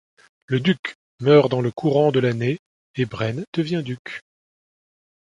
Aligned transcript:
Le 0.47 0.59
duc 0.59 0.95
meurt 1.19 1.51
dans 1.51 1.61
le 1.61 1.69
courant 1.69 2.11
de 2.11 2.19
l’année 2.19 2.57
et 2.95 3.05
Brenne 3.05 3.45
devient 3.53 3.83
duc. 3.85 4.21